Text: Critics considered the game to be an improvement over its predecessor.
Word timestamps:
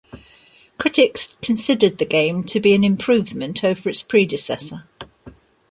Critics 0.79 1.37
considered 1.43 1.99
the 1.99 2.07
game 2.07 2.43
to 2.45 2.59
be 2.59 2.73
an 2.73 2.83
improvement 2.83 3.63
over 3.63 3.87
its 3.87 4.01
predecessor. 4.01 4.87